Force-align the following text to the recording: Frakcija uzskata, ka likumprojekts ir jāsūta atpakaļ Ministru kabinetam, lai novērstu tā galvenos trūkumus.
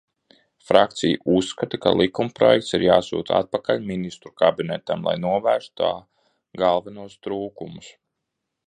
Frakcija 0.69 1.19
uzskata, 1.33 1.79
ka 1.83 1.91
likumprojekts 1.99 2.77
ir 2.77 2.85
jāsūta 2.87 3.35
atpakaļ 3.41 3.85
Ministru 3.91 4.33
kabinetam, 4.45 5.07
lai 5.11 5.15
novērstu 5.29 5.79
tā 5.85 5.93
galvenos 6.65 7.17
trūkumus. 7.29 7.97